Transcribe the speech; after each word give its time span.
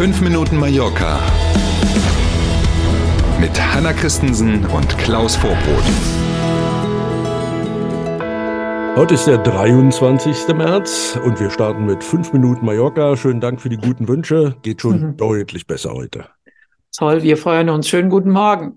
5 0.00 0.22
Minuten 0.22 0.56
Mallorca 0.56 1.20
mit 3.38 3.50
Hanna 3.60 3.92
Christensen 3.92 4.64
und 4.64 4.96
Klaus 4.96 5.36
Vorbrot. 5.36 5.84
Heute 8.96 9.12
ist 9.12 9.26
der 9.26 9.36
23. 9.36 10.48
März 10.54 11.18
und 11.22 11.38
wir 11.38 11.50
starten 11.50 11.84
mit 11.84 12.02
5 12.02 12.32
Minuten 12.32 12.64
Mallorca. 12.64 13.14
Schönen 13.14 13.42
Dank 13.42 13.60
für 13.60 13.68
die 13.68 13.76
guten 13.76 14.08
Wünsche. 14.08 14.56
Geht 14.62 14.80
schon 14.80 15.02
mhm. 15.02 15.16
deutlich 15.18 15.66
besser 15.66 15.92
heute. 15.92 16.24
Toll, 16.96 17.22
wir 17.22 17.36
freuen 17.36 17.68
uns. 17.68 17.86
Schönen 17.86 18.08
guten 18.08 18.30
Morgen. 18.30 18.76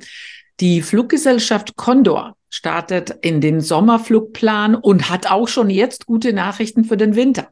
Die 0.59 0.81
Fluggesellschaft 0.81 1.77
Condor 1.77 2.35
startet 2.49 3.11
in 3.21 3.39
den 3.39 3.61
Sommerflugplan 3.61 4.75
und 4.75 5.09
hat 5.09 5.31
auch 5.31 5.47
schon 5.47 5.69
jetzt 5.69 6.05
gute 6.05 6.33
Nachrichten 6.33 6.83
für 6.83 6.97
den 6.97 7.15
Winter. 7.15 7.47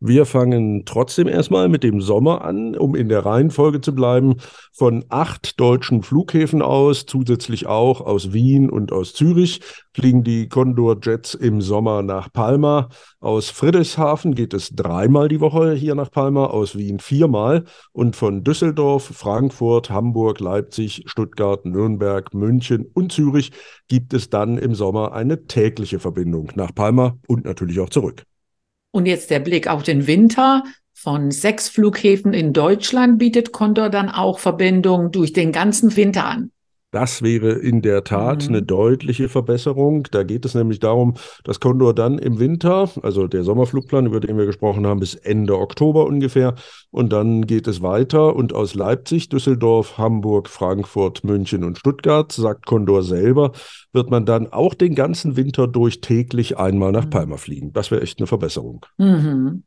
Wir 0.00 0.26
fangen 0.26 0.84
trotzdem 0.84 1.26
erstmal 1.26 1.68
mit 1.68 1.82
dem 1.82 2.00
Sommer 2.00 2.44
an, 2.44 2.76
um 2.76 2.94
in 2.94 3.08
der 3.08 3.26
Reihenfolge 3.26 3.80
zu 3.80 3.92
bleiben. 3.92 4.36
Von 4.72 5.04
acht 5.08 5.58
deutschen 5.58 6.04
Flughäfen 6.04 6.62
aus, 6.62 7.04
zusätzlich 7.04 7.66
auch 7.66 8.00
aus 8.00 8.32
Wien 8.32 8.70
und 8.70 8.92
aus 8.92 9.12
Zürich, 9.12 9.60
fliegen 9.92 10.22
die 10.22 10.48
Condor 10.48 10.98
Jets 11.02 11.34
im 11.34 11.60
Sommer 11.60 12.02
nach 12.02 12.32
Palma. 12.32 12.90
Aus 13.18 13.50
Friedrichshafen 13.50 14.36
geht 14.36 14.54
es 14.54 14.70
dreimal 14.70 15.26
die 15.26 15.40
Woche 15.40 15.72
hier 15.72 15.96
nach 15.96 16.12
Palma, 16.12 16.46
aus 16.46 16.78
Wien 16.78 17.00
viermal. 17.00 17.64
Und 17.90 18.14
von 18.14 18.44
Düsseldorf, 18.44 19.02
Frankfurt, 19.02 19.90
Hamburg, 19.90 20.38
Leipzig, 20.38 21.02
Stuttgart, 21.06 21.66
Nürnberg, 21.66 22.32
München 22.34 22.86
und 22.94 23.10
Zürich 23.10 23.50
gibt 23.88 24.14
es 24.14 24.30
dann 24.30 24.58
im 24.58 24.76
Sommer 24.76 25.12
eine 25.12 25.46
tägliche 25.48 25.98
Verbindung 25.98 26.52
nach 26.54 26.72
Palma 26.72 27.18
und 27.26 27.46
natürlich 27.46 27.80
auch 27.80 27.90
zurück. 27.90 28.22
Und 28.90 29.06
jetzt 29.06 29.30
der 29.30 29.40
Blick 29.40 29.68
auf 29.68 29.82
den 29.82 30.06
Winter. 30.06 30.64
Von 30.94 31.30
sechs 31.30 31.68
Flughäfen 31.68 32.32
in 32.32 32.52
Deutschland 32.52 33.18
bietet 33.18 33.52
Condor 33.52 33.88
dann 33.88 34.08
auch 34.08 34.38
Verbindungen 34.38 35.12
durch 35.12 35.32
den 35.32 35.52
ganzen 35.52 35.94
Winter 35.96 36.24
an. 36.24 36.50
Das 36.90 37.20
wäre 37.20 37.52
in 37.52 37.82
der 37.82 38.02
Tat 38.02 38.44
mhm. 38.44 38.48
eine 38.48 38.62
deutliche 38.62 39.28
Verbesserung. 39.28 40.08
Da 40.10 40.22
geht 40.22 40.46
es 40.46 40.54
nämlich 40.54 40.80
darum, 40.80 41.14
dass 41.44 41.60
Condor 41.60 41.94
dann 41.94 42.18
im 42.18 42.38
Winter, 42.38 42.90
also 43.02 43.26
der 43.26 43.44
Sommerflugplan, 43.44 44.06
über 44.06 44.20
den 44.20 44.38
wir 44.38 44.46
gesprochen 44.46 44.86
haben, 44.86 45.00
bis 45.00 45.14
Ende 45.14 45.58
Oktober 45.58 46.06
ungefähr, 46.06 46.54
und 46.90 47.12
dann 47.12 47.46
geht 47.46 47.68
es 47.68 47.82
weiter 47.82 48.34
und 48.34 48.54
aus 48.54 48.74
Leipzig, 48.74 49.28
Düsseldorf, 49.28 49.98
Hamburg, 49.98 50.48
Frankfurt, 50.48 51.24
München 51.24 51.62
und 51.62 51.76
Stuttgart, 51.78 52.32
sagt 52.32 52.64
Condor 52.64 53.02
selber, 53.02 53.52
wird 53.92 54.10
man 54.10 54.24
dann 54.24 54.50
auch 54.50 54.72
den 54.72 54.94
ganzen 54.94 55.36
Winter 55.36 55.68
durch 55.68 56.00
täglich 56.00 56.56
einmal 56.56 56.92
nach 56.92 57.04
mhm. 57.04 57.10
Palma 57.10 57.36
fliegen. 57.36 57.72
Das 57.74 57.90
wäre 57.90 58.00
echt 58.00 58.18
eine 58.18 58.26
Verbesserung. 58.26 58.86
Mhm. 58.96 59.64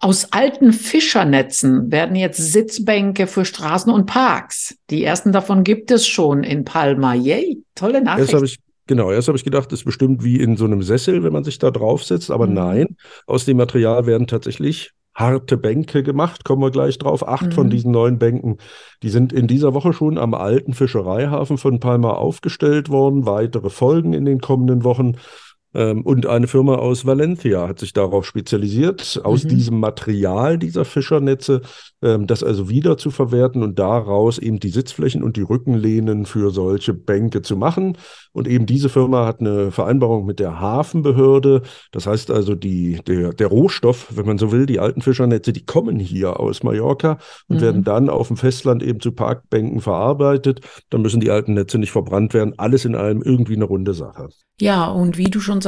Aus 0.00 0.32
alten 0.32 0.72
Fischernetzen 0.72 1.90
werden 1.90 2.14
jetzt 2.14 2.38
Sitzbänke 2.38 3.26
für 3.26 3.44
Straßen 3.44 3.92
und 3.92 4.06
Parks. 4.06 4.76
Die 4.90 5.02
ersten 5.02 5.32
davon 5.32 5.64
gibt 5.64 5.90
es 5.90 6.06
schon 6.06 6.44
in 6.44 6.64
Palma. 6.64 7.14
Yay, 7.14 7.64
tolle 7.74 8.00
Nachricht. 8.00 8.32
Erst 8.32 8.44
ich, 8.44 8.58
genau, 8.86 9.10
erst 9.10 9.26
habe 9.26 9.36
ich 9.36 9.42
gedacht, 9.42 9.72
das 9.72 9.80
ist 9.80 9.84
bestimmt 9.84 10.22
wie 10.22 10.36
in 10.36 10.56
so 10.56 10.66
einem 10.66 10.84
Sessel, 10.84 11.24
wenn 11.24 11.32
man 11.32 11.42
sich 11.42 11.58
da 11.58 11.72
draufsetzt. 11.72 12.30
Aber 12.30 12.46
mhm. 12.46 12.54
nein, 12.54 12.96
aus 13.26 13.44
dem 13.44 13.56
Material 13.56 14.06
werden 14.06 14.28
tatsächlich 14.28 14.92
harte 15.16 15.56
Bänke 15.56 16.04
gemacht, 16.04 16.44
kommen 16.44 16.62
wir 16.62 16.70
gleich 16.70 16.96
drauf. 16.98 17.26
Acht 17.26 17.46
mhm. 17.46 17.52
von 17.52 17.70
diesen 17.70 17.90
neun 17.90 18.20
Bänken, 18.20 18.58
die 19.02 19.10
sind 19.10 19.32
in 19.32 19.48
dieser 19.48 19.74
Woche 19.74 19.92
schon 19.92 20.16
am 20.16 20.32
alten 20.32 20.74
Fischereihafen 20.74 21.58
von 21.58 21.80
Palma 21.80 22.12
aufgestellt 22.12 22.88
worden. 22.88 23.26
Weitere 23.26 23.68
folgen 23.68 24.12
in 24.12 24.24
den 24.24 24.40
kommenden 24.40 24.84
Wochen. 24.84 25.16
Ähm, 25.78 26.02
und 26.02 26.26
eine 26.26 26.48
Firma 26.48 26.74
aus 26.74 27.06
Valencia 27.06 27.68
hat 27.68 27.78
sich 27.78 27.92
darauf 27.92 28.26
spezialisiert, 28.26 29.20
aus 29.22 29.44
mhm. 29.44 29.48
diesem 29.48 29.78
Material 29.78 30.58
dieser 30.58 30.84
Fischernetze 30.84 31.62
ähm, 32.02 32.26
das 32.26 32.42
also 32.42 32.68
wieder 32.68 32.96
zu 32.96 33.12
verwerten 33.12 33.62
und 33.62 33.78
daraus 33.78 34.38
eben 34.38 34.58
die 34.58 34.70
Sitzflächen 34.70 35.22
und 35.22 35.36
die 35.36 35.42
Rückenlehnen 35.42 36.26
für 36.26 36.50
solche 36.50 36.94
Bänke 36.94 37.42
zu 37.42 37.56
machen. 37.56 37.96
Und 38.32 38.48
eben 38.48 38.66
diese 38.66 38.88
Firma 38.88 39.24
hat 39.24 39.40
eine 39.40 39.70
Vereinbarung 39.70 40.26
mit 40.26 40.40
der 40.40 40.60
Hafenbehörde. 40.60 41.62
Das 41.92 42.06
heißt 42.06 42.32
also, 42.32 42.56
die, 42.56 43.00
der, 43.06 43.32
der 43.32 43.46
Rohstoff, 43.46 44.16
wenn 44.16 44.26
man 44.26 44.38
so 44.38 44.50
will, 44.50 44.66
die 44.66 44.80
alten 44.80 45.02
Fischernetze, 45.02 45.52
die 45.52 45.64
kommen 45.64 46.00
hier 46.00 46.40
aus 46.40 46.64
Mallorca 46.64 47.18
und 47.46 47.58
mhm. 47.58 47.60
werden 47.60 47.84
dann 47.84 48.10
auf 48.10 48.28
dem 48.28 48.36
Festland 48.36 48.82
eben 48.82 48.98
zu 48.98 49.12
Parkbänken 49.12 49.80
verarbeitet. 49.80 50.60
Dann 50.90 51.02
müssen 51.02 51.20
die 51.20 51.30
alten 51.30 51.54
Netze 51.54 51.78
nicht 51.78 51.92
verbrannt 51.92 52.34
werden. 52.34 52.54
Alles 52.58 52.84
in 52.84 52.96
allem 52.96 53.22
irgendwie 53.22 53.54
eine 53.54 53.64
runde 53.64 53.94
Sache. 53.94 54.28
Ja, 54.60 54.88
und 54.88 55.18
wie 55.18 55.30
du 55.30 55.38
schon 55.38 55.60
sagst, 55.60 55.67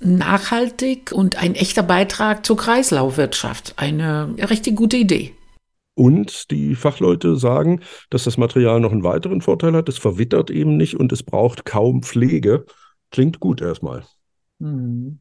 nachhaltig 0.00 1.12
und 1.12 1.36
ein 1.36 1.54
echter 1.54 1.82
Beitrag 1.82 2.44
zur 2.44 2.56
Kreislaufwirtschaft. 2.56 3.74
Eine 3.76 4.34
richtig 4.50 4.76
gute 4.76 4.96
Idee. 4.96 5.34
Und 5.94 6.52
die 6.52 6.76
Fachleute 6.76 7.36
sagen, 7.36 7.80
dass 8.10 8.24
das 8.24 8.36
Material 8.36 8.78
noch 8.78 8.92
einen 8.92 9.02
weiteren 9.02 9.40
Vorteil 9.40 9.72
hat. 9.72 9.88
Es 9.88 9.98
verwittert 9.98 10.50
eben 10.50 10.76
nicht 10.76 10.94
und 10.94 11.10
es 11.10 11.24
braucht 11.24 11.64
kaum 11.64 12.02
Pflege. 12.02 12.66
Klingt 13.10 13.40
gut 13.40 13.60
erstmal. 13.60 14.04
Hm. 14.60 15.20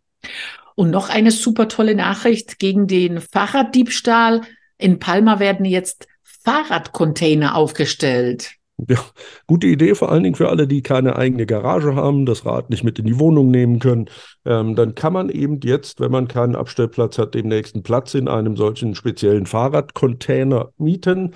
Und 0.75 0.91
noch 0.91 1.09
eine 1.09 1.31
super 1.31 1.67
tolle 1.67 1.95
Nachricht 1.95 2.59
gegen 2.59 2.85
den 2.85 3.21
Fahrraddiebstahl. 3.21 4.41
In 4.77 4.99
Palma 4.99 5.39
werden 5.39 5.65
jetzt 5.65 6.07
Fahrradcontainer 6.44 7.55
aufgestellt. 7.55 8.51
Ja, 8.77 8.97
gute 9.47 9.65
Idee, 9.65 9.95
vor 9.95 10.11
allen 10.11 10.21
Dingen 10.23 10.35
für 10.35 10.49
alle, 10.49 10.67
die 10.67 10.83
keine 10.83 11.15
eigene 11.15 11.47
Garage 11.47 11.95
haben, 11.95 12.27
das 12.27 12.45
Rad 12.45 12.69
nicht 12.69 12.83
mit 12.83 12.99
in 12.99 13.05
die 13.05 13.17
Wohnung 13.17 13.49
nehmen 13.49 13.79
können. 13.79 14.07
Ähm, 14.45 14.75
dann 14.75 14.93
kann 14.93 15.13
man 15.13 15.29
eben 15.29 15.59
jetzt, 15.63 15.99
wenn 15.99 16.11
man 16.11 16.27
keinen 16.27 16.55
Abstellplatz 16.55 17.17
hat, 17.17 17.33
den 17.33 17.47
nächsten 17.47 17.81
Platz 17.81 18.13
in 18.13 18.27
einem 18.27 18.55
solchen 18.55 18.93
speziellen 18.93 19.47
Fahrradcontainer 19.47 20.73
mieten. 20.77 21.33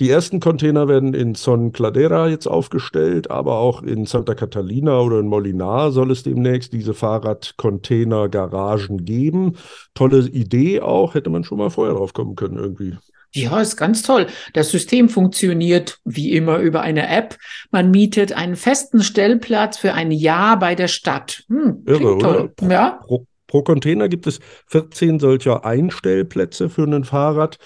Die 0.00 0.10
ersten 0.10 0.38
Container 0.38 0.86
werden 0.86 1.14
in 1.14 1.34
Son 1.34 1.72
Cladera 1.72 2.28
jetzt 2.28 2.46
aufgestellt, 2.46 3.28
aber 3.30 3.58
auch 3.58 3.82
in 3.82 4.06
Santa 4.06 4.36
Catalina 4.36 5.00
oder 5.00 5.18
in 5.18 5.26
Molinar 5.26 5.90
soll 5.90 6.12
es 6.12 6.22
demnächst 6.22 6.72
diese 6.72 6.94
Fahrradcontainer-Garagen 6.94 9.04
geben. 9.04 9.56
Tolle 9.94 10.20
Idee 10.28 10.80
auch, 10.80 11.14
hätte 11.14 11.30
man 11.30 11.42
schon 11.42 11.58
mal 11.58 11.70
vorher 11.70 11.96
drauf 11.96 12.12
kommen 12.12 12.36
können 12.36 12.56
irgendwie. 12.56 12.96
Ja, 13.34 13.60
ist 13.60 13.76
ganz 13.76 14.02
toll. 14.02 14.26
Das 14.54 14.70
System 14.70 15.08
funktioniert 15.08 15.98
wie 16.04 16.32
immer 16.32 16.58
über 16.58 16.80
eine 16.80 17.08
App. 17.08 17.36
Man 17.70 17.90
mietet 17.90 18.32
einen 18.32 18.56
festen 18.56 19.02
Stellplatz 19.02 19.76
für 19.76 19.94
ein 19.94 20.10
Jahr 20.10 20.58
bei 20.58 20.74
der 20.74 20.88
Stadt. 20.88 21.44
Hm, 21.48 21.82
Irre, 21.86 22.18
toll. 22.18 22.52
Pro, 22.56 22.70
ja? 22.70 23.00
Pro, 23.06 23.26
pro, 23.46 23.62
Container 23.62 24.08
gibt 24.08 24.26
es 24.26 24.40
14 24.68 25.20
solcher 25.20 25.64
Einstellplätze 25.64 26.70
für 26.70 26.84
ein 26.84 27.04
Fahrrad. 27.04 27.58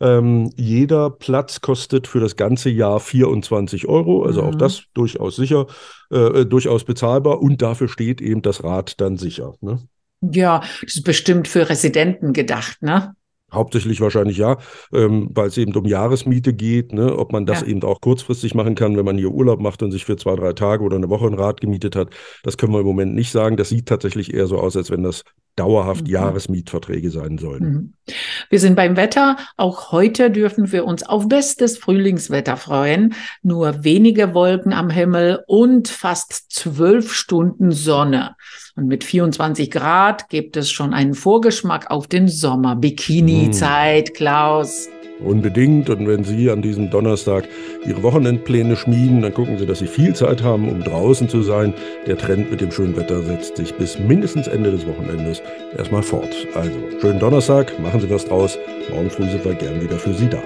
Ähm, 0.00 0.50
jeder 0.56 1.10
Platz 1.10 1.60
kostet 1.60 2.06
für 2.06 2.20
das 2.20 2.36
ganze 2.36 2.70
Jahr 2.70 3.00
24 3.00 3.86
Euro, 3.86 4.24
also 4.24 4.40
mhm. 4.40 4.48
auch 4.48 4.54
das 4.54 4.84
durchaus 4.94 5.36
sicher, 5.36 5.66
äh, 6.10 6.46
durchaus 6.46 6.84
bezahlbar 6.84 7.42
und 7.42 7.60
dafür 7.60 7.88
steht 7.88 8.22
eben 8.22 8.40
das 8.40 8.64
Rad 8.64 8.98
dann 9.02 9.18
sicher. 9.18 9.54
Ne? 9.60 9.80
Ja, 10.22 10.60
das 10.82 10.96
ist 10.96 11.04
bestimmt 11.04 11.48
für 11.48 11.68
Residenten 11.68 12.32
gedacht, 12.32 12.80
ne? 12.80 13.14
Hauptsächlich 13.52 14.00
wahrscheinlich 14.00 14.38
ja, 14.38 14.58
ähm, 14.92 15.30
weil 15.34 15.48
es 15.48 15.58
eben 15.58 15.74
um 15.74 15.84
Jahresmiete 15.84 16.52
geht, 16.52 16.92
ne? 16.92 17.16
ob 17.16 17.32
man 17.32 17.46
das 17.46 17.62
ja. 17.62 17.68
eben 17.68 17.82
auch 17.82 18.00
kurzfristig 18.00 18.54
machen 18.54 18.74
kann, 18.74 18.96
wenn 18.96 19.04
man 19.04 19.18
hier 19.18 19.30
Urlaub 19.30 19.60
macht 19.60 19.82
und 19.82 19.92
sich 19.92 20.04
für 20.04 20.16
zwei, 20.16 20.36
drei 20.36 20.52
Tage 20.52 20.84
oder 20.84 20.96
eine 20.96 21.08
Woche 21.08 21.26
ein 21.26 21.34
Rad 21.34 21.60
gemietet 21.60 21.96
hat. 21.96 22.10
Das 22.42 22.56
können 22.56 22.72
wir 22.72 22.80
im 22.80 22.86
Moment 22.86 23.14
nicht 23.14 23.32
sagen. 23.32 23.56
Das 23.56 23.68
sieht 23.68 23.86
tatsächlich 23.86 24.34
eher 24.34 24.46
so 24.46 24.58
aus, 24.58 24.76
als 24.76 24.90
wenn 24.90 25.02
das 25.02 25.24
dauerhaft 25.56 26.06
mhm. 26.06 26.12
Jahresmietverträge 26.12 27.10
sein 27.10 27.38
sollen. 27.38 27.62
Mhm. 27.62 28.14
Wir 28.50 28.58
sind 28.58 28.74
beim 28.74 28.96
Wetter. 28.96 29.36
Auch 29.56 29.92
heute 29.92 30.28
dürfen 30.28 30.72
wir 30.72 30.84
uns 30.84 31.04
auf 31.04 31.28
bestes 31.28 31.78
Frühlingswetter 31.78 32.56
freuen. 32.56 33.14
Nur 33.42 33.84
wenige 33.84 34.34
Wolken 34.34 34.72
am 34.72 34.90
Himmel 34.90 35.44
und 35.46 35.86
fast 35.86 36.50
zwölf 36.50 37.12
Stunden 37.14 37.70
Sonne. 37.70 38.34
Und 38.74 38.88
mit 38.88 39.04
24 39.04 39.70
Grad 39.70 40.28
gibt 40.28 40.56
es 40.56 40.68
schon 40.68 40.92
einen 40.94 41.14
Vorgeschmack 41.14 41.92
auf 41.92 42.08
den 42.08 42.26
Sommer. 42.26 42.74
Bikini-Zeit, 42.74 44.14
Klaus. 44.14 44.88
Unbedingt. 45.24 45.90
Und 45.90 46.06
wenn 46.06 46.24
Sie 46.24 46.50
an 46.50 46.62
diesem 46.62 46.90
Donnerstag 46.90 47.48
Ihre 47.86 48.02
Wochenendpläne 48.02 48.76
schmieden, 48.76 49.22
dann 49.22 49.34
gucken 49.34 49.58
Sie, 49.58 49.66
dass 49.66 49.80
Sie 49.80 49.86
viel 49.86 50.14
Zeit 50.14 50.42
haben, 50.42 50.68
um 50.68 50.82
draußen 50.82 51.28
zu 51.28 51.42
sein. 51.42 51.74
Der 52.06 52.18
Trend 52.18 52.50
mit 52.50 52.60
dem 52.60 52.72
schönen 52.72 52.96
Wetter 52.96 53.22
setzt 53.22 53.56
sich 53.56 53.74
bis 53.74 53.98
mindestens 53.98 54.48
Ende 54.48 54.70
des 54.70 54.86
Wochenendes 54.86 55.42
erstmal 55.76 56.02
fort. 56.02 56.34
Also, 56.54 56.78
schönen 57.00 57.18
Donnerstag, 57.18 57.78
machen 57.80 58.00
Sie 58.00 58.10
was 58.10 58.24
draus. 58.24 58.58
Morgen 58.90 59.10
früh 59.10 59.28
sind 59.28 59.44
wir 59.44 59.54
gern 59.54 59.80
wieder 59.80 59.98
für 59.98 60.14
Sie 60.14 60.28
da. 60.28 60.42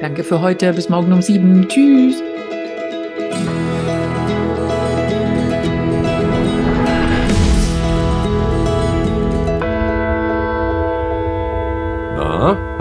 Danke 0.00 0.24
für 0.24 0.40
heute. 0.40 0.72
Bis 0.72 0.88
morgen 0.88 1.12
um 1.12 1.22
sieben. 1.22 1.66
Tschüss. 1.68 2.22